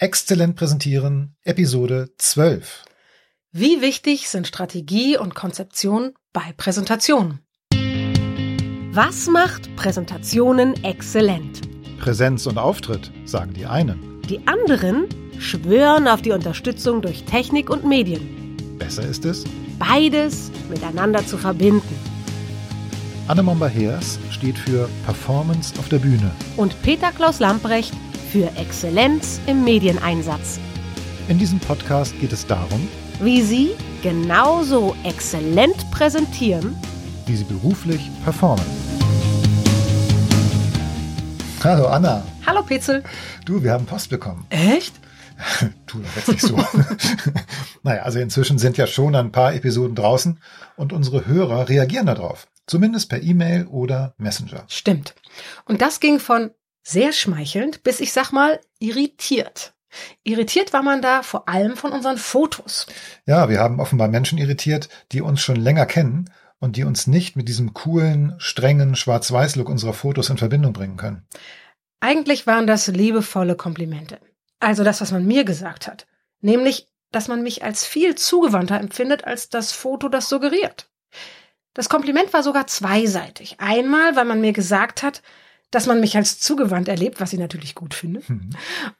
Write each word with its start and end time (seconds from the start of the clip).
Exzellent 0.00 0.54
präsentieren, 0.54 1.34
Episode 1.42 2.10
12. 2.18 2.84
Wie 3.50 3.80
wichtig 3.80 4.28
sind 4.28 4.46
Strategie 4.46 5.18
und 5.18 5.34
Konzeption 5.34 6.14
bei 6.32 6.54
Präsentationen? 6.56 7.40
Was 8.92 9.26
macht 9.26 9.74
Präsentationen 9.74 10.84
exzellent? 10.84 11.62
Präsenz 11.98 12.46
und 12.46 12.58
Auftritt, 12.58 13.10
sagen 13.24 13.54
die 13.54 13.66
einen. 13.66 14.22
Die 14.28 14.46
anderen 14.46 15.08
schwören 15.40 16.06
auf 16.06 16.22
die 16.22 16.30
Unterstützung 16.30 17.02
durch 17.02 17.24
Technik 17.24 17.68
und 17.68 17.84
Medien. 17.84 18.56
Besser 18.78 19.02
ist 19.02 19.24
es, 19.24 19.42
Beides 19.80 20.52
miteinander 20.70 21.26
zu 21.26 21.36
verbinden. 21.36 21.98
Anne 23.26 23.42
Momba-Heers 23.42 24.20
steht 24.30 24.58
für 24.58 24.88
Performance 25.04 25.76
auf 25.76 25.88
der 25.88 25.98
Bühne. 25.98 26.30
Und 26.56 26.80
Peter 26.82 27.10
Klaus 27.10 27.40
Lamprecht 27.40 27.92
für 28.32 28.50
Exzellenz 28.56 29.40
im 29.46 29.64
Medieneinsatz. 29.64 30.60
In 31.28 31.38
diesem 31.38 31.58
Podcast 31.60 32.18
geht 32.20 32.32
es 32.32 32.46
darum, 32.46 32.88
Wie 33.20 33.42
Sie 33.42 33.70
genauso 34.02 34.94
exzellent 35.02 35.90
präsentieren, 35.90 36.76
wie 37.26 37.36
sie 37.36 37.44
beruflich 37.44 38.10
performen. 38.22 38.64
Hallo 41.64 41.88
Anna. 41.88 42.24
Hallo 42.46 42.62
Petzel. 42.62 43.02
Du, 43.44 43.62
wir 43.62 43.72
haben 43.72 43.86
Post 43.86 44.10
bekommen. 44.10 44.46
Echt? 44.50 44.94
tu 45.86 45.98
doch 45.98 46.16
jetzt 46.16 46.28
nicht 46.28 46.40
so. 46.42 46.56
naja, 47.82 48.02
also 48.02 48.20
inzwischen 48.20 48.58
sind 48.58 48.76
ja 48.76 48.86
schon 48.86 49.16
ein 49.16 49.32
paar 49.32 49.54
Episoden 49.54 49.96
draußen 49.96 50.38
und 50.76 50.92
unsere 50.92 51.26
Hörer 51.26 51.68
reagieren 51.68 52.06
darauf. 52.06 52.46
Zumindest 52.66 53.08
per 53.08 53.22
E-Mail 53.22 53.66
oder 53.66 54.14
Messenger. 54.18 54.64
Stimmt. 54.68 55.14
Und 55.64 55.80
das 55.80 56.00
ging 56.00 56.20
von 56.20 56.50
sehr 56.82 57.12
schmeichelnd 57.12 57.82
bis, 57.82 58.00
ich 58.00 58.12
sag 58.12 58.32
mal, 58.32 58.60
irritiert. 58.78 59.74
Irritiert 60.22 60.72
war 60.72 60.82
man 60.82 61.02
da 61.02 61.22
vor 61.22 61.48
allem 61.48 61.76
von 61.76 61.92
unseren 61.92 62.18
Fotos. 62.18 62.86
Ja, 63.26 63.48
wir 63.48 63.58
haben 63.58 63.80
offenbar 63.80 64.08
Menschen 64.08 64.38
irritiert, 64.38 64.88
die 65.12 65.22
uns 65.22 65.40
schon 65.40 65.56
länger 65.56 65.86
kennen 65.86 66.30
und 66.60 66.76
die 66.76 66.84
uns 66.84 67.06
nicht 67.06 67.36
mit 67.36 67.48
diesem 67.48 67.72
coolen, 67.74 68.34
strengen 68.38 68.96
Schwarz-Weiß-Look 68.96 69.68
unserer 69.68 69.94
Fotos 69.94 70.30
in 70.30 70.38
Verbindung 70.38 70.72
bringen 70.72 70.96
können. 70.96 71.26
Eigentlich 72.00 72.46
waren 72.46 72.66
das 72.66 72.86
liebevolle 72.88 73.56
Komplimente. 73.56 74.20
Also 74.60 74.84
das, 74.84 75.00
was 75.00 75.12
man 75.12 75.26
mir 75.26 75.44
gesagt 75.44 75.86
hat. 75.86 76.06
Nämlich, 76.40 76.88
dass 77.10 77.28
man 77.28 77.42
mich 77.42 77.64
als 77.64 77.84
viel 77.84 78.14
zugewandter 78.14 78.78
empfindet, 78.78 79.24
als 79.24 79.48
das 79.48 79.72
Foto 79.72 80.08
das 80.08 80.28
suggeriert. 80.28 80.90
Das 81.74 81.88
Kompliment 81.88 82.32
war 82.32 82.42
sogar 82.42 82.66
zweiseitig. 82.66 83.56
Einmal, 83.58 84.16
weil 84.16 84.24
man 84.24 84.40
mir 84.40 84.52
gesagt 84.52 85.02
hat, 85.02 85.22
dass 85.70 85.86
man 85.86 86.00
mich 86.00 86.16
als 86.16 86.40
zugewandt 86.40 86.88
erlebt, 86.88 87.20
was 87.20 87.32
ich 87.32 87.38
natürlich 87.38 87.74
gut 87.74 87.94
finde. 87.94 88.20
Hm. 88.26 88.50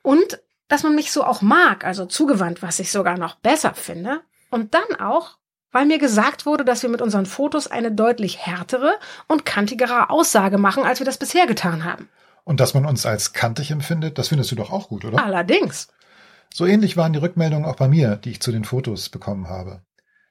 Und 0.03 0.41
dass 0.69 0.83
man 0.83 0.95
mich 0.95 1.13
so 1.13 1.25
auch 1.25 1.41
mag, 1.41 1.85
also 1.85 2.07
zugewandt, 2.07 2.63
was 2.63 2.79
ich 2.79 2.93
sogar 2.93 3.19
noch 3.19 3.37
besser 3.37 3.75
finde. 3.75 4.21
Und 4.51 4.75
dann 4.75 5.01
auch, 5.01 5.39
weil 5.73 5.87
mir 5.87 5.99
gesagt 5.99 6.47
wurde, 6.47 6.65
dass 6.65 6.83
wir 6.83 6.91
mit 6.91 7.03
unseren 7.03 7.27
Fotos 7.27 7.67
eine 7.67 7.93
deutlich 7.93 8.47
härtere 8.47 8.95
und 9.27 9.47
kantigere 9.47 10.11
Aussage 10.11 10.59
machen, 10.59 10.85
als 10.85 11.01
wir 11.01 11.07
das 11.07 11.19
bisher 11.19 11.47
getan 11.47 11.85
haben. 11.85 12.09
Und 12.45 12.61
dass 12.61 12.75
man 12.75 12.87
uns 12.87 13.05
als 13.05 13.33
kantig 13.33 13.71
empfindet, 13.71 14.19
das 14.19 14.29
findest 14.29 14.51
du 14.51 14.57
doch 14.57 14.71
auch 14.71 14.89
gut, 14.89 15.05
oder? 15.05 15.23
Allerdings. 15.23 15.89
So 16.53 16.65
ähnlich 16.65 16.97
waren 16.97 17.13
die 17.13 17.19
Rückmeldungen 17.19 17.67
auch 17.67 17.77
bei 17.77 17.89
mir, 17.89 18.17
die 18.17 18.31
ich 18.31 18.41
zu 18.41 18.53
den 18.53 18.65
Fotos 18.65 19.11
bekommen 19.11 19.49
habe. 19.49 19.83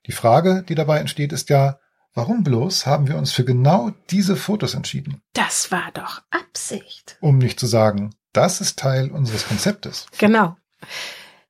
Die 0.07 0.11
Frage, 0.11 0.63
die 0.67 0.75
dabei 0.75 0.99
entsteht, 0.99 1.31
ist 1.31 1.49
ja, 1.49 1.79
warum 2.17 2.43
bloß 2.43 2.87
haben 2.87 3.07
wir 3.07 3.15
uns 3.15 3.31
für 3.31 3.45
genau 3.45 3.91
diese 4.09 4.35
Fotos 4.35 4.73
entschieden? 4.73 5.21
Das 5.33 5.71
war 5.71 5.91
doch 5.93 6.23
Absicht. 6.31 7.15
Um 7.21 7.37
nicht 7.37 7.59
zu 7.59 7.67
sagen, 7.67 8.09
das 8.33 8.59
ist 8.59 8.79
Teil 8.79 9.11
unseres 9.11 9.47
Konzeptes. 9.47 10.07
Genau. 10.17 10.57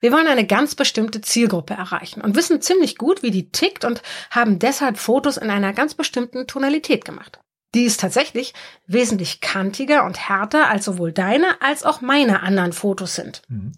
Wir 0.01 0.11
wollen 0.11 0.27
eine 0.27 0.45
ganz 0.45 0.75
bestimmte 0.75 1.21
Zielgruppe 1.21 1.73
erreichen 1.73 2.21
und 2.21 2.35
wissen 2.35 2.61
ziemlich 2.61 2.97
gut, 2.97 3.23
wie 3.23 3.31
die 3.31 3.49
tickt 3.49 3.85
und 3.85 4.03
haben 4.29 4.59
deshalb 4.59 4.97
Fotos 4.97 5.37
in 5.37 5.49
einer 5.49 5.73
ganz 5.73 5.95
bestimmten 5.95 6.45
Tonalität 6.47 7.05
gemacht. 7.05 7.39
Die 7.73 7.85
ist 7.85 8.01
tatsächlich 8.01 8.53
wesentlich 8.85 9.39
kantiger 9.39 10.03
und 10.03 10.29
härter 10.29 10.69
als 10.69 10.85
sowohl 10.85 11.13
deine 11.13 11.61
als 11.61 11.83
auch 11.83 12.01
meine 12.01 12.43
anderen 12.43 12.73
Fotos 12.73 13.15
sind. 13.15 13.41
Mhm. 13.47 13.71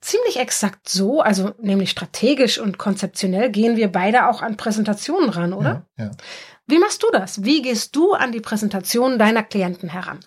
Ziemlich 0.00 0.38
exakt 0.38 0.88
so, 0.88 1.20
also 1.20 1.52
nämlich 1.60 1.90
strategisch 1.90 2.58
und 2.58 2.78
konzeptionell 2.78 3.50
gehen 3.50 3.76
wir 3.76 3.92
beide 3.92 4.28
auch 4.28 4.40
an 4.40 4.56
Präsentationen 4.56 5.28
ran, 5.28 5.52
oder? 5.52 5.86
Ja, 5.98 6.06
ja. 6.06 6.10
Wie 6.66 6.78
machst 6.78 7.02
du 7.02 7.08
das? 7.12 7.44
Wie 7.44 7.62
gehst 7.62 7.96
du 7.96 8.14
an 8.14 8.32
die 8.32 8.40
Präsentation 8.40 9.18
deiner 9.18 9.42
Klienten 9.42 9.88
heran? 9.88 10.20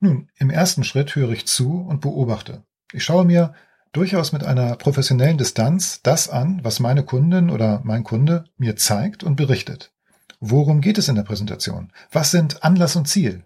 Nun, 0.00 0.30
im 0.38 0.50
ersten 0.50 0.82
Schritt 0.82 1.14
höre 1.14 1.30
ich 1.30 1.46
zu 1.46 1.84
und 1.86 2.00
beobachte. 2.00 2.64
Ich 2.92 3.04
schaue 3.04 3.24
mir 3.24 3.54
durchaus 3.92 4.32
mit 4.32 4.42
einer 4.42 4.76
professionellen 4.76 5.36
Distanz 5.36 6.00
das 6.02 6.28
an, 6.28 6.60
was 6.62 6.80
meine 6.80 7.04
Kundin 7.04 7.50
oder 7.50 7.82
mein 7.84 8.02
Kunde 8.02 8.44
mir 8.56 8.76
zeigt 8.76 9.22
und 9.22 9.36
berichtet. 9.36 9.92
Worum 10.40 10.80
geht 10.80 10.96
es 10.96 11.08
in 11.08 11.16
der 11.16 11.22
Präsentation? 11.22 11.92
Was 12.10 12.30
sind 12.30 12.64
Anlass 12.64 12.96
und 12.96 13.06
Ziel? 13.06 13.44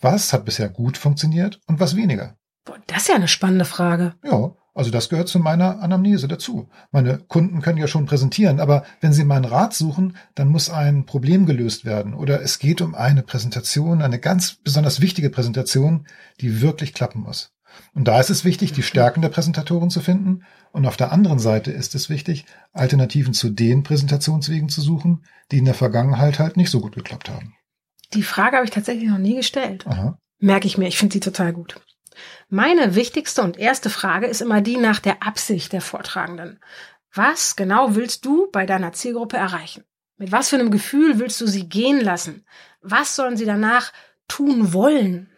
Was 0.00 0.32
hat 0.32 0.46
bisher 0.46 0.70
gut 0.70 0.96
funktioniert 0.96 1.60
und 1.66 1.80
was 1.80 1.96
weniger? 1.96 2.36
Boah, 2.64 2.78
das 2.86 3.02
ist 3.02 3.08
ja 3.08 3.14
eine 3.16 3.28
spannende 3.28 3.66
Frage. 3.66 4.14
Ja, 4.24 4.54
also 4.74 4.90
das 4.90 5.08
gehört 5.08 5.28
zu 5.28 5.38
meiner 5.38 5.80
Anamnese 5.80 6.28
dazu. 6.28 6.68
Meine 6.90 7.18
Kunden 7.18 7.60
können 7.60 7.78
ja 7.78 7.88
schon 7.88 8.06
präsentieren, 8.06 8.60
aber 8.60 8.84
wenn 9.00 9.12
sie 9.12 9.24
meinen 9.24 9.44
Rat 9.44 9.74
suchen, 9.74 10.16
dann 10.34 10.48
muss 10.48 10.70
ein 10.70 11.06
Problem 11.06 11.46
gelöst 11.46 11.84
werden 11.84 12.14
oder 12.14 12.42
es 12.42 12.58
geht 12.58 12.80
um 12.80 12.94
eine 12.94 13.22
Präsentation, 13.22 14.02
eine 14.02 14.18
ganz 14.18 14.56
besonders 14.62 15.00
wichtige 15.00 15.30
Präsentation, 15.30 16.06
die 16.40 16.60
wirklich 16.60 16.94
klappen 16.94 17.22
muss. 17.22 17.52
Und 17.94 18.08
da 18.08 18.20
ist 18.20 18.30
es 18.30 18.44
wichtig, 18.44 18.72
die 18.72 18.82
Stärken 18.82 19.22
der 19.22 19.28
Präsentatoren 19.28 19.90
zu 19.90 20.00
finden. 20.00 20.44
Und 20.72 20.86
auf 20.86 20.96
der 20.96 21.12
anderen 21.12 21.38
Seite 21.38 21.70
ist 21.70 21.94
es 21.94 22.10
wichtig, 22.10 22.46
Alternativen 22.72 23.34
zu 23.34 23.50
den 23.50 23.82
Präsentationswegen 23.82 24.68
zu 24.68 24.80
suchen, 24.80 25.24
die 25.50 25.58
in 25.58 25.64
der 25.64 25.74
Vergangenheit 25.74 26.38
halt 26.38 26.56
nicht 26.56 26.70
so 26.70 26.80
gut 26.80 26.94
geklappt 26.94 27.28
haben. 27.28 27.54
Die 28.12 28.22
Frage 28.22 28.56
habe 28.56 28.64
ich 28.64 28.72
tatsächlich 28.72 29.08
noch 29.08 29.18
nie 29.18 29.36
gestellt. 29.36 29.86
Aha. 29.86 30.18
Merke 30.38 30.66
ich 30.66 30.78
mir, 30.78 30.88
ich 30.88 30.98
finde 30.98 31.14
sie 31.14 31.20
total 31.20 31.52
gut. 31.52 31.80
Meine 32.48 32.94
wichtigste 32.94 33.42
und 33.42 33.58
erste 33.58 33.90
Frage 33.90 34.26
ist 34.26 34.40
immer 34.40 34.60
die 34.60 34.76
nach 34.76 35.00
der 35.00 35.22
Absicht 35.22 35.72
der 35.72 35.80
Vortragenden. 35.80 36.58
Was 37.12 37.56
genau 37.56 37.94
willst 37.96 38.24
du 38.24 38.50
bei 38.50 38.66
deiner 38.66 38.92
Zielgruppe 38.92 39.36
erreichen? 39.36 39.84
Mit 40.16 40.32
was 40.32 40.50
für 40.50 40.56
einem 40.56 40.70
Gefühl 40.70 41.18
willst 41.18 41.40
du 41.40 41.46
sie 41.46 41.68
gehen 41.68 42.00
lassen? 42.00 42.44
Was 42.82 43.16
sollen 43.16 43.36
sie 43.36 43.46
danach 43.46 43.92
tun 44.28 44.72
wollen? 44.72 45.28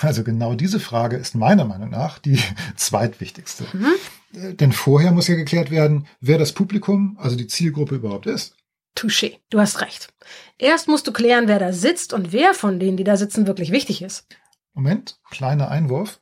Also 0.00 0.24
genau 0.24 0.54
diese 0.54 0.80
Frage 0.80 1.16
ist 1.16 1.34
meiner 1.34 1.64
Meinung 1.64 1.90
nach 1.90 2.18
die 2.18 2.40
zweitwichtigste. 2.76 3.64
Mhm. 3.72 3.92
Äh, 4.34 4.54
Denn 4.54 4.72
vorher 4.72 5.12
muss 5.12 5.28
ja 5.28 5.34
geklärt 5.34 5.70
werden, 5.70 6.06
wer 6.20 6.38
das 6.38 6.52
Publikum, 6.52 7.18
also 7.20 7.36
die 7.36 7.46
Zielgruppe 7.46 7.96
überhaupt 7.96 8.26
ist. 8.26 8.56
Touché, 8.96 9.38
du 9.50 9.58
hast 9.60 9.80
recht. 9.80 10.12
Erst 10.58 10.88
musst 10.88 11.06
du 11.06 11.12
klären, 11.12 11.48
wer 11.48 11.58
da 11.58 11.72
sitzt 11.72 12.12
und 12.12 12.32
wer 12.32 12.52
von 12.54 12.78
denen, 12.78 12.96
die 12.96 13.04
da 13.04 13.16
sitzen, 13.16 13.46
wirklich 13.46 13.70
wichtig 13.72 14.02
ist. 14.02 14.26
Moment, 14.74 15.18
kleiner 15.30 15.70
Einwurf. 15.70 16.20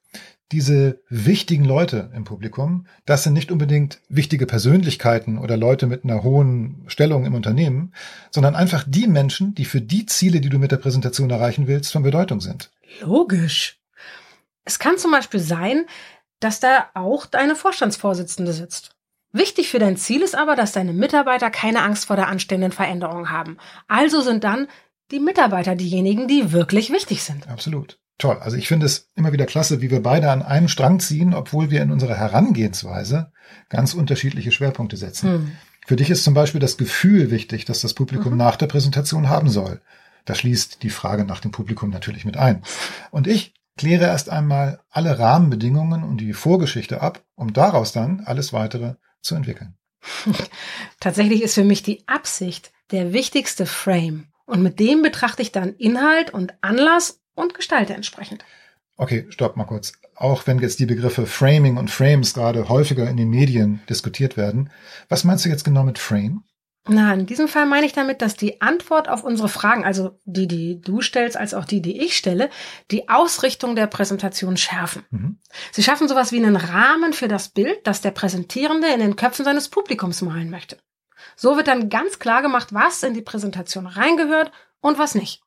Diese 0.53 1.00
wichtigen 1.09 1.65
Leute 1.65 2.11
im 2.12 2.25
Publikum, 2.25 2.87
das 3.06 3.22
sind 3.22 3.34
nicht 3.34 3.53
unbedingt 3.53 4.00
wichtige 4.09 4.47
Persönlichkeiten 4.47 5.38
oder 5.38 5.56
Leute 5.56 5.87
mit 5.87 6.03
einer 6.03 6.25
hohen 6.25 6.83
Stellung 6.89 7.25
im 7.25 7.34
Unternehmen, 7.34 7.94
sondern 8.33 8.56
einfach 8.56 8.84
die 8.84 9.06
Menschen, 9.06 9.55
die 9.55 9.65
für 9.65 9.81
die 9.81 10.06
Ziele, 10.06 10.41
die 10.41 10.49
du 10.49 10.59
mit 10.59 10.72
der 10.72 10.78
Präsentation 10.78 11.31
erreichen 11.31 11.69
willst, 11.69 11.93
von 11.93 12.03
Bedeutung 12.03 12.41
sind. 12.41 12.72
Logisch. 13.00 13.78
Es 14.65 14.81
kann 14.81 14.99
zum 14.99 15.12
Beispiel 15.12 15.41
sein, 15.41 15.87
dass 16.41 16.59
da 16.59 16.91
auch 16.94 17.27
deine 17.27 17.55
Vorstandsvorsitzende 17.55 18.53
sitzt. 18.53 18.97
Wichtig 19.33 19.69
für 19.69 19.78
dein 19.78 19.97
Ziel 19.97 20.22
ist 20.22 20.34
aber, 20.34 20.56
dass 20.56 20.72
deine 20.72 20.93
Mitarbeiter 20.93 21.50
keine 21.50 21.83
Angst 21.83 22.06
vor 22.06 22.16
der 22.16 22.27
anstehenden 22.27 22.72
Veränderung 22.72 23.31
haben. 23.31 23.59
Also 23.87 24.21
sind 24.21 24.43
dann 24.43 24.66
die 25.12 25.21
Mitarbeiter 25.21 25.77
diejenigen, 25.77 26.27
die 26.27 26.50
wirklich 26.53 26.91
wichtig 26.91 27.22
sind. 27.22 27.49
Absolut. 27.49 28.00
Toll. 28.21 28.37
Also 28.41 28.57
ich 28.57 28.69
finde 28.69 28.87
es 28.87 29.09
immer 29.17 29.33
wieder 29.33 29.47
klasse, 29.47 29.81
wie 29.81 29.91
wir 29.91 30.03
beide 30.03 30.31
an 30.31 30.43
einem 30.43 30.69
Strang 30.69 31.01
ziehen, 31.01 31.33
obwohl 31.33 31.71
wir 31.71 31.83
in 31.83 31.91
unserer 31.91 32.17
Herangehensweise 32.17 33.33
ganz 33.71 33.95
unterschiedliche 33.95 34.53
Schwerpunkte 34.53 34.97
setzen. 34.97 35.31
Hm. 35.31 35.53
Für 35.87 35.97
dich 35.97 36.11
ist 36.11 36.22
zum 36.22 36.34
Beispiel 36.34 36.61
das 36.61 36.77
Gefühl 36.77 37.31
wichtig, 37.31 37.65
dass 37.65 37.81
das 37.81 37.95
Publikum 37.95 38.33
Mhm. 38.33 38.39
nach 38.39 38.57
der 38.57 38.67
Präsentation 38.67 39.28
haben 39.31 39.49
soll. 39.49 39.81
Da 40.27 40.34
schließt 40.34 40.83
die 40.83 40.91
Frage 40.91 41.25
nach 41.25 41.41
dem 41.41 41.51
Publikum 41.51 41.89
natürlich 41.89 42.27
mit 42.27 42.37
ein. 42.37 42.63
Und 43.11 43.27
ich 43.27 43.55
kläre 43.78 44.05
erst 44.05 44.28
einmal 44.28 44.81
alle 44.91 45.19
Rahmenbedingungen 45.19 46.05
und 46.05 46.19
die 46.19 46.34
Vorgeschichte 46.34 47.01
ab, 47.01 47.25
um 47.34 47.55
daraus 47.55 47.93
dann 47.93 48.21
alles 48.27 48.53
weitere 48.53 48.97
zu 49.23 49.34
entwickeln. 49.34 49.75
Tatsächlich 51.01 51.43
ist 51.43 51.55
für 51.55 51.65
mich 51.65 51.83
die 51.83 52.07
Absicht 52.07 52.71
der 52.91 53.15
wichtigste 53.15 53.65
Frame. 53.65 54.27
Und 54.45 54.63
mit 54.63 54.78
dem 54.78 55.01
betrachte 55.01 55.41
ich 55.41 55.53
dann 55.53 55.75
Inhalt 55.75 56.34
und 56.34 56.53
Anlass 56.61 57.21
und 57.34 57.54
gestalte 57.54 57.94
entsprechend. 57.94 58.44
Okay, 58.97 59.27
stopp 59.30 59.56
mal 59.56 59.65
kurz. 59.65 59.92
Auch 60.15 60.47
wenn 60.47 60.59
jetzt 60.59 60.78
die 60.78 60.86
Begriffe 60.86 61.27
Framing 61.27 61.78
und 61.78 61.91
Frames 61.91 62.34
gerade 62.34 62.68
häufiger 62.68 63.09
in 63.09 63.16
den 63.16 63.30
Medien 63.30 63.80
diskutiert 63.88 64.36
werden, 64.36 64.71
was 65.09 65.24
meinst 65.24 65.44
du 65.44 65.48
jetzt 65.48 65.65
genau 65.65 65.84
mit 65.84 65.98
Frame? 65.98 66.44
Na, 66.86 67.12
in 67.12 67.27
diesem 67.27 67.47
Fall 67.47 67.66
meine 67.66 67.86
ich 67.86 67.92
damit, 67.92 68.22
dass 68.22 68.36
die 68.36 68.62
Antwort 68.62 69.09
auf 69.09 69.22
unsere 69.22 69.48
Fragen, 69.48 69.84
also 69.84 70.18
die, 70.24 70.48
die 70.48 70.80
du 70.80 71.03
stellst, 71.03 71.36
als 71.36 71.53
auch 71.53 71.66
die, 71.66 71.82
die 71.82 72.00
ich 72.00 72.16
stelle, 72.16 72.48
die 72.91 73.09
Ausrichtung 73.09 73.77
der 73.77 73.86
Präsentation 73.86 74.56
schärfen. 74.56 75.04
Mhm. 75.10 75.38
Sie 75.72 75.82
schaffen 75.82 76.09
sowas 76.09 76.32
wie 76.32 76.38
einen 76.38 76.56
Rahmen 76.56 77.12
für 77.12 77.28
das 77.28 77.50
Bild, 77.50 77.86
das 77.86 78.00
der 78.00 78.12
Präsentierende 78.12 78.88
in 78.88 79.00
den 79.00 79.16
Köpfen 79.16 79.44
seines 79.44 79.68
Publikums 79.68 80.22
malen 80.22 80.50
möchte. 80.50 80.78
So 81.36 81.56
wird 81.56 81.68
dann 81.68 81.91
ganz 81.91 82.18
klar 82.18 82.41
gemacht, 82.41 82.72
was 82.72 83.03
in 83.03 83.15
die 83.15 83.22
Präsentation 83.22 83.86
reingehört 83.86 84.50
und 84.80 84.98
was 84.98 85.15
nicht. 85.15 85.42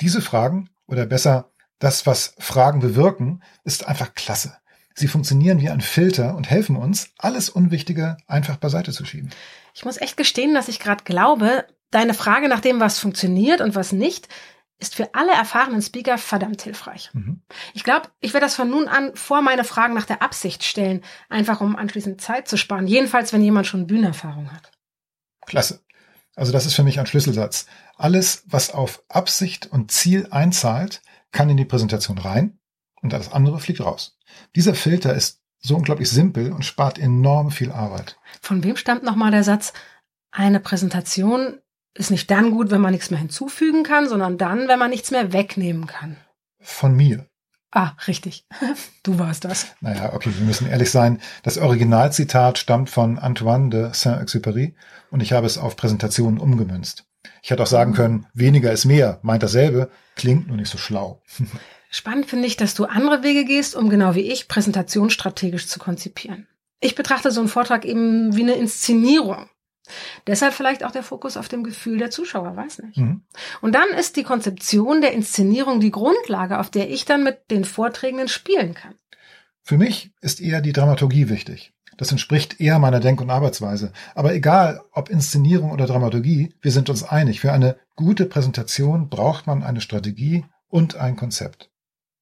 Diese 0.00 0.22
Fragen, 0.22 0.70
oder 0.86 1.06
besser 1.06 1.50
das, 1.78 2.06
was 2.06 2.34
Fragen 2.38 2.80
bewirken, 2.80 3.42
ist 3.64 3.86
einfach 3.86 4.14
klasse. 4.14 4.56
Sie 4.94 5.08
funktionieren 5.08 5.60
wie 5.60 5.70
ein 5.70 5.80
Filter 5.80 6.36
und 6.36 6.48
helfen 6.48 6.76
uns, 6.76 7.10
alles 7.18 7.50
Unwichtige 7.50 8.16
einfach 8.26 8.56
beiseite 8.56 8.92
zu 8.92 9.04
schieben. 9.04 9.30
Ich 9.74 9.84
muss 9.84 10.00
echt 10.00 10.16
gestehen, 10.16 10.54
dass 10.54 10.68
ich 10.68 10.78
gerade 10.78 11.02
glaube, 11.04 11.66
deine 11.90 12.14
Frage 12.14 12.48
nach 12.48 12.60
dem, 12.60 12.78
was 12.80 13.00
funktioniert 13.00 13.60
und 13.60 13.74
was 13.74 13.92
nicht, 13.92 14.28
ist 14.78 14.94
für 14.94 15.14
alle 15.14 15.32
erfahrenen 15.32 15.82
Speaker 15.82 16.18
verdammt 16.18 16.62
hilfreich. 16.62 17.10
Mhm. 17.12 17.42
Ich 17.72 17.84
glaube, 17.84 18.08
ich 18.20 18.34
werde 18.34 18.46
das 18.46 18.54
von 18.54 18.68
nun 18.68 18.88
an 18.88 19.14
vor 19.14 19.42
meine 19.42 19.64
Fragen 19.64 19.94
nach 19.94 20.06
der 20.06 20.22
Absicht 20.22 20.64
stellen, 20.64 21.02
einfach 21.28 21.60
um 21.60 21.76
anschließend 21.76 22.20
Zeit 22.20 22.48
zu 22.48 22.56
sparen. 22.56 22.86
Jedenfalls, 22.86 23.32
wenn 23.32 23.42
jemand 23.42 23.66
schon 23.66 23.86
Bühnenerfahrung 23.86 24.52
hat. 24.52 24.70
Klasse. 25.46 25.80
Also 26.36 26.52
das 26.52 26.66
ist 26.66 26.74
für 26.74 26.82
mich 26.82 26.98
ein 26.98 27.06
Schlüsselsatz. 27.06 27.66
Alles, 27.96 28.44
was 28.46 28.72
auf 28.72 29.02
Absicht 29.08 29.66
und 29.66 29.90
Ziel 29.90 30.28
einzahlt, 30.30 31.02
kann 31.32 31.50
in 31.50 31.56
die 31.56 31.64
Präsentation 31.64 32.18
rein 32.18 32.58
und 33.02 33.14
alles 33.14 33.32
andere 33.32 33.60
fliegt 33.60 33.80
raus. 33.80 34.18
Dieser 34.56 34.74
Filter 34.74 35.14
ist 35.14 35.40
so 35.60 35.76
unglaublich 35.76 36.10
simpel 36.10 36.52
und 36.52 36.64
spart 36.64 36.98
enorm 36.98 37.50
viel 37.50 37.72
Arbeit. 37.72 38.18
Von 38.42 38.62
wem 38.64 38.76
stammt 38.76 39.02
nochmal 39.02 39.30
der 39.30 39.44
Satz, 39.44 39.72
eine 40.30 40.60
Präsentation 40.60 41.60
ist 41.94 42.10
nicht 42.10 42.30
dann 42.30 42.50
gut, 42.50 42.70
wenn 42.70 42.80
man 42.80 42.92
nichts 42.92 43.10
mehr 43.10 43.20
hinzufügen 43.20 43.84
kann, 43.84 44.08
sondern 44.08 44.36
dann, 44.36 44.68
wenn 44.68 44.78
man 44.78 44.90
nichts 44.90 45.10
mehr 45.10 45.32
wegnehmen 45.32 45.86
kann? 45.86 46.16
Von 46.58 46.94
mir. 46.94 47.28
Ah, 47.74 47.92
richtig. 48.06 48.46
Du 49.02 49.18
warst 49.18 49.44
das. 49.44 49.66
Naja, 49.82 50.14
okay, 50.14 50.30
wir 50.34 50.46
müssen 50.46 50.66
ehrlich 50.66 50.90
sein. 50.90 51.20
Das 51.42 51.58
Originalzitat 51.58 52.56
stammt 52.56 52.88
von 52.88 53.18
Antoine 53.18 53.68
de 53.68 53.92
Saint-Exupéry 53.92 54.72
und 55.10 55.20
ich 55.20 55.34
habe 55.34 55.46
es 55.46 55.58
auf 55.58 55.76
Präsentationen 55.76 56.40
umgemünzt. 56.40 57.04
Ich 57.42 57.50
hätte 57.50 57.62
auch 57.62 57.66
sagen 57.66 57.90
mhm. 57.90 57.96
können, 57.96 58.26
weniger 58.32 58.72
ist 58.72 58.86
mehr, 58.86 59.18
meint 59.20 59.42
dasselbe, 59.42 59.90
klingt 60.16 60.48
nur 60.48 60.56
nicht 60.56 60.70
so 60.70 60.78
schlau. 60.78 61.20
Spannend 61.90 62.26
finde 62.26 62.46
ich, 62.46 62.56
dass 62.56 62.74
du 62.74 62.86
andere 62.86 63.22
Wege 63.22 63.44
gehst, 63.44 63.76
um 63.76 63.90
genau 63.90 64.14
wie 64.14 64.32
ich 64.32 64.48
Präsentation 64.48 65.10
strategisch 65.10 65.66
zu 65.66 65.78
konzipieren. 65.78 66.46
Ich 66.80 66.94
betrachte 66.94 67.30
so 67.30 67.40
einen 67.40 67.48
Vortrag 67.50 67.84
eben 67.84 68.34
wie 68.34 68.42
eine 68.42 68.54
Inszenierung. 68.54 69.50
Deshalb 70.26 70.54
vielleicht 70.54 70.84
auch 70.84 70.90
der 70.90 71.02
Fokus 71.02 71.36
auf 71.36 71.48
dem 71.48 71.62
Gefühl 71.62 71.98
der 71.98 72.10
Zuschauer, 72.10 72.56
weiß 72.56 72.78
nicht. 72.80 72.96
Mhm. 72.96 73.22
Und 73.60 73.74
dann 73.74 73.88
ist 73.88 74.16
die 74.16 74.22
Konzeption 74.22 75.00
der 75.00 75.12
Inszenierung 75.12 75.80
die 75.80 75.90
Grundlage, 75.90 76.58
auf 76.58 76.70
der 76.70 76.90
ich 76.90 77.04
dann 77.04 77.22
mit 77.22 77.50
den 77.50 77.64
Vorträgenden 77.64 78.28
spielen 78.28 78.74
kann. 78.74 78.94
Für 79.62 79.76
mich 79.76 80.12
ist 80.20 80.40
eher 80.40 80.60
die 80.60 80.72
Dramaturgie 80.72 81.28
wichtig. 81.28 81.72
Das 81.96 82.10
entspricht 82.10 82.60
eher 82.60 82.78
meiner 82.78 83.00
Denk- 83.00 83.20
und 83.20 83.30
Arbeitsweise. 83.30 83.92
Aber 84.14 84.34
egal, 84.34 84.82
ob 84.92 85.10
Inszenierung 85.10 85.70
oder 85.70 85.86
Dramaturgie, 85.86 86.54
wir 86.60 86.72
sind 86.72 86.90
uns 86.90 87.04
einig. 87.04 87.40
Für 87.40 87.52
eine 87.52 87.76
gute 87.94 88.26
Präsentation 88.26 89.08
braucht 89.08 89.46
man 89.46 89.62
eine 89.62 89.80
Strategie 89.80 90.44
und 90.68 90.96
ein 90.96 91.16
Konzept. 91.16 91.70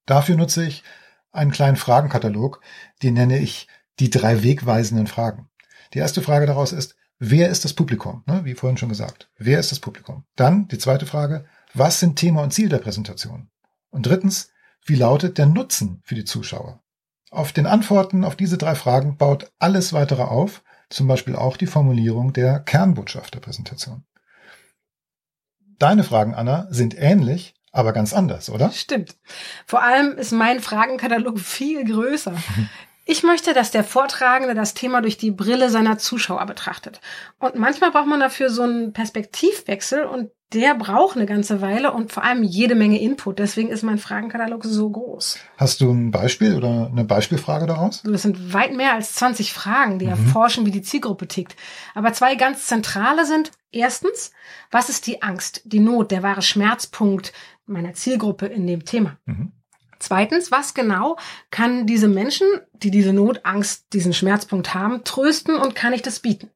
Dafür 0.05 0.37
nutze 0.37 0.65
ich 0.65 0.83
einen 1.31 1.53
kleinen 1.53 1.77
Fragenkatalog, 1.77 2.61
den 3.03 3.15
nenne 3.15 3.39
ich 3.39 3.67
die 3.99 4.11
drei 4.11 4.43
wegweisenden 4.43 5.07
Fragen. 5.07 5.49
Die 5.95 5.99
erste 5.99 6.23
Frage 6.23 6.47
daraus 6.47 6.73
ist, 6.73 6.97
wer 7.23 7.49
ist 7.49 7.65
das 7.65 7.73
Publikum? 7.73 8.25
Ne, 8.27 8.45
wie 8.45 8.55
vorhin 8.55 8.77
schon 8.77 8.89
gesagt. 8.89 9.31
Wer 9.39 9.61
ist 9.61 9.71
das 9.71 9.79
Publikum? 9.79 10.25
Dann 10.35 10.67
die 10.69 10.79
zweite 10.79 11.07
Frage, 11.07 11.45
was 11.73 12.01
sind 12.01 12.17
Thema 12.17 12.43
und 12.43 12.53
Ziel 12.53 12.69
der 12.69 12.79
Präsentation? 12.79 13.49
Und 13.91 14.07
drittens, 14.07 14.51
wie 14.85 14.97
lautet 14.97 15.39
der 15.39 15.47
Nutzen 15.47 16.03
für 16.05 16.17
die 16.17 16.25
Zuschauer? 16.25 16.83
Auf 17.31 17.53
den 17.53 17.67
Antworten 17.67 18.25
auf 18.25 18.35
diese 18.35 18.59
drei 18.59 18.75
Fragen 18.75 19.17
baut 19.17 19.53
alles 19.61 19.93
weitere 19.93 20.23
auf, 20.23 20.63
zum 20.91 21.07
Beispiel 21.07 21.37
auch 21.37 21.57
die 21.57 21.67
Formulierung 21.67 22.33
der 22.33 22.59
Kernbotschaft 22.59 23.35
der 23.35 23.41
Präsentation. 23.41 24.05
Deine 25.79 26.03
Fragen, 26.03 26.35
Anna, 26.35 26.67
sind 26.71 26.99
ähnlich, 26.99 27.55
aber 27.71 27.93
ganz 27.93 28.13
anders, 28.13 28.51
oder? 28.51 28.71
Stimmt. 28.73 29.17
Vor 29.65 29.83
allem 29.83 30.19
ist 30.19 30.33
mein 30.33 30.61
Fragenkatalog 30.61 31.39
viel 31.39 31.85
größer. 31.85 32.35
Ich 33.05 33.23
möchte, 33.25 33.53
dass 33.53 33.71
der 33.71 33.83
Vortragende 33.83 34.55
das 34.55 34.75
Thema 34.75 35.01
durch 35.01 35.17
die 35.17 35.33
Brille 35.33 35.71
seiner 35.71 35.99
Zuschauer 35.99 36.47
betrachtet. 36.47 37.01
Und 37.39 37.57
manchmal 37.57 37.91
braucht 37.91 38.07
man 38.07 38.21
dafür 38.21 38.49
so 38.49 38.63
einen 38.63 38.93
Perspektivwechsel 38.93 40.05
und 40.05 40.31
der 40.53 40.75
braucht 40.75 41.17
eine 41.17 41.27
ganze 41.27 41.61
Weile 41.63 41.93
und 41.93 42.13
vor 42.13 42.25
allem 42.25 42.43
jede 42.43 42.75
Menge 42.75 43.01
Input. 43.01 43.39
Deswegen 43.39 43.71
ist 43.71 43.83
mein 43.83 43.99
Fragenkatalog 43.99 44.65
so 44.65 44.91
groß. 44.91 45.39
Hast 45.57 45.81
du 45.81 45.91
ein 45.91 46.11
Beispiel 46.11 46.55
oder 46.55 46.91
eine 46.93 47.05
Beispielfrage 47.05 47.67
daraus? 47.67 48.03
Das 48.03 48.23
sind 48.23 48.53
weit 48.53 48.75
mehr 48.75 48.93
als 48.93 49.15
20 49.15 49.53
Fragen, 49.53 49.99
die 49.99 50.07
mhm. 50.07 50.13
erforschen, 50.13 50.67
wie 50.67 50.71
die 50.71 50.83
Zielgruppe 50.83 51.27
tickt. 51.27 51.57
Aber 51.95 52.13
zwei 52.13 52.35
ganz 52.35 52.67
zentrale 52.67 53.25
sind, 53.25 53.51
erstens, 53.71 54.33
was 54.71 54.91
ist 54.91 55.07
die 55.07 55.23
Angst, 55.23 55.63
die 55.65 55.81
Not, 55.81 56.11
der 56.11 56.23
wahre 56.23 56.43
Schmerzpunkt 56.43 57.33
meiner 57.67 57.95
Zielgruppe 57.95 58.47
in 58.47 58.67
dem 58.67 58.85
Thema? 58.85 59.17
Mhm. 59.25 59.53
Zweitens, 60.03 60.51
was 60.51 60.75
genau 60.75 61.17
kann 61.53 61.87
diese 61.87 62.09
Menschen, 62.09 62.49
die 62.73 62.91
diese 62.91 63.13
Not, 63.13 63.43
Angst, 63.45 63.87
diesen 63.93 64.13
Schmerzpunkt 64.13 64.75
haben, 64.75 65.05
trösten 65.05 65.57
und 65.57 65.77
kann 65.77 65.93
ich 65.93 66.03
das 66.03 66.19
bieten? 66.19 66.51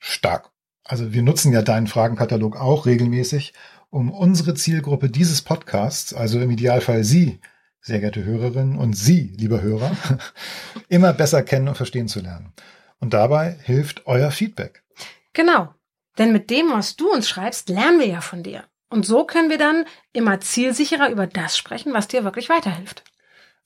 Stark. 0.00 0.50
Also 0.82 1.12
wir 1.12 1.22
nutzen 1.22 1.52
ja 1.52 1.62
deinen 1.62 1.86
Fragenkatalog 1.86 2.56
auch 2.56 2.86
regelmäßig, 2.86 3.52
um 3.90 4.10
unsere 4.10 4.54
Zielgruppe 4.54 5.08
dieses 5.08 5.40
Podcasts, 5.40 6.12
also 6.12 6.40
im 6.40 6.50
Idealfall 6.50 7.04
Sie, 7.04 7.40
sehr 7.80 8.00
geehrte 8.00 8.24
Hörerinnen 8.24 8.76
und 8.76 8.94
Sie, 8.94 9.34
lieber 9.38 9.62
Hörer, 9.62 9.96
immer 10.88 11.12
besser 11.12 11.44
kennen 11.44 11.68
und 11.68 11.76
verstehen 11.76 12.08
zu 12.08 12.18
lernen. 12.18 12.52
Und 12.98 13.14
dabei 13.14 13.56
hilft 13.62 14.08
euer 14.08 14.32
Feedback. 14.32 14.82
Genau. 15.32 15.72
Denn 16.18 16.32
mit 16.32 16.50
dem, 16.50 16.72
was 16.72 16.96
du 16.96 17.08
uns 17.08 17.28
schreibst, 17.28 17.68
lernen 17.68 18.00
wir 18.00 18.08
ja 18.08 18.20
von 18.20 18.42
dir. 18.42 18.64
Und 18.90 19.06
so 19.06 19.24
können 19.24 19.50
wir 19.50 19.58
dann 19.58 19.86
immer 20.12 20.40
zielsicherer 20.40 21.10
über 21.10 21.26
das 21.26 21.56
sprechen, 21.56 21.94
was 21.94 22.08
dir 22.08 22.24
wirklich 22.24 22.48
weiterhilft. 22.48 23.04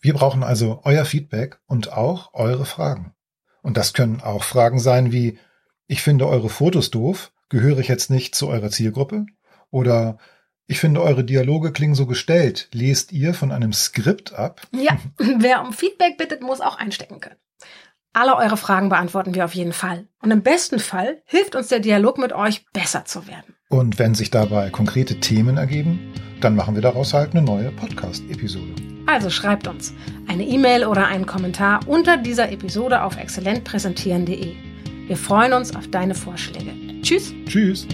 Wir 0.01 0.13
brauchen 0.13 0.43
also 0.43 0.81
euer 0.85 1.07
Feedback 1.07 1.59
und 1.67 1.93
auch 1.93 2.35
eure 2.35 2.67
Fragen. 2.67 3.15
Und 3.63 3.79
das 3.79 3.95
können 3.95 4.21
auch 4.21 4.45
Fragen 4.45 4.79
sein 4.79 5.13
wie, 5.13 5.39
ich 5.87 6.03
finde 6.03 6.29
eure 6.29 6.51
Fotos 6.51 6.91
doof, 6.91 7.33
gehöre 7.49 7.79
ich 7.79 7.89
jetzt 7.89 8.11
nicht 8.11 8.35
zu 8.35 8.49
eurer 8.49 8.71
Zielgruppe? 8.71 9.25
Oder 9.71 10.19
ich 10.67 10.79
finde 10.79 11.03
eure 11.03 11.25
Dialoge 11.25 11.73
klingen 11.73 11.95
so 11.95 12.07
gestellt, 12.07 12.69
lest 12.73 13.13
ihr 13.13 13.33
von 13.33 13.51
einem 13.51 13.73
Skript 13.73 14.35
ab? 14.35 14.61
Ja, 14.73 14.99
wer 15.19 15.63
um 15.63 15.73
Feedback 15.73 16.19
bittet, 16.19 16.43
muss 16.43 16.61
auch 16.61 16.77
einstecken 16.77 17.21
können. 17.21 17.37
Alle 18.17 18.37
eure 18.37 18.57
Fragen 18.57 18.91
beantworten 18.91 19.35
wir 19.35 19.45
auf 19.45 19.57
jeden 19.57 19.73
Fall. 19.73 20.07
Und 20.23 20.31
im 20.31 20.45
besten 20.45 20.79
Fall 20.79 21.21
hilft 21.25 21.57
uns 21.57 21.67
der 21.67 21.81
Dialog 21.81 22.17
mit 22.17 22.33
euch, 22.33 22.65
besser 22.73 23.05
zu 23.05 23.27
werden. 23.27 23.57
Und 23.69 23.99
wenn 23.99 24.15
sich 24.15 24.31
dabei 24.31 24.71
konkrete 24.71 25.19
Themen 25.19 25.57
ergeben, 25.57 26.15
dann 26.41 26.55
machen 26.55 26.77
wir 26.77 26.83
daraus 26.83 27.13
halt 27.13 27.33
eine 27.33 27.43
neue 27.43 27.73
Podcast-Episode. 27.73 28.73
Also 29.07 29.31
schreibt 29.31 29.67
uns 29.67 29.93
eine 30.29 30.45
E-Mail 30.45 30.87
oder 30.87 31.09
einen 31.09 31.27
Kommentar 31.27 31.81
unter 31.89 32.17
dieser 32.17 32.53
Episode 32.53 33.03
auf 33.03 33.17
exzellentpräsentieren.de. 33.17 34.55
Wir 35.09 35.17
freuen 35.17 35.53
uns 35.53 35.75
auf 35.75 35.89
deine 35.89 36.15
Vorschläge. 36.15 36.71
Tschüss. 37.03 37.35
Tschüss. 37.47 37.89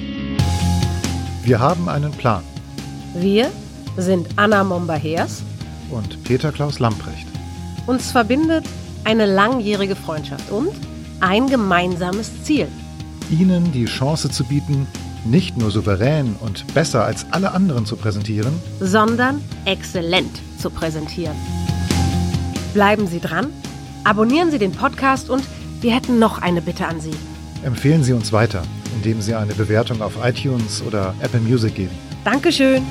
Wir 1.45 1.59
haben 1.59 1.89
einen 1.89 2.13
Plan. 2.13 2.45
Wir 3.15 3.51
sind 3.97 4.29
Anna 4.37 4.65
Momba-Hers 4.65 5.43
und 5.91 6.23
Peter 6.25 6.53
Klaus 6.53 6.79
Lamprecht. 6.79 7.27
Uns 7.87 8.13
verbindet 8.13 8.67
eine 9.05 9.27
langjährige 9.27 9.97
Freundschaft 9.97 10.51
und 10.51 10.71
ein 11.21 11.49
gemeinsames 11.49 12.43
Ziel. 12.45 12.69
Ihnen 13.31 13.71
die 13.73 13.85
Chance 13.85 14.31
zu 14.31 14.45
bieten, 14.45 14.87
nicht 15.25 15.57
nur 15.57 15.71
souverän 15.71 16.37
und 16.41 16.73
besser 16.75 17.05
als 17.05 17.27
alle 17.31 17.53
anderen 17.53 17.87
zu 17.87 17.97
präsentieren, 17.97 18.53
sondern 18.81 19.43
exzellent 19.67 20.31
zu 20.59 20.71
präsentieren. 20.71 21.37
Bleiben 22.75 23.07
Sie 23.07 23.21
dran, 23.21 23.49
abonnieren 24.05 24.51
Sie 24.51 24.59
den 24.59 24.73
Podcast 24.73 25.29
und 25.31 25.45
wir 25.81 25.95
hätten 25.95 26.19
noch 26.19 26.41
eine 26.41 26.63
Bitte 26.63 26.87
an 26.87 27.01
Sie. 27.01 27.13
Empfehlen 27.63 28.03
Sie 28.03 28.13
uns 28.13 28.33
weiter, 28.33 28.63
indem 28.97 29.21
Sie 29.21 29.35
eine 29.35 29.55
Bewertung 29.55 30.01
auf 30.03 30.13
iTunes 30.25 30.83
oder 30.83 31.15
Apple 31.21 31.41
Music 31.41 31.75
geben. 31.75 31.95
Dankeschön. 32.25 32.83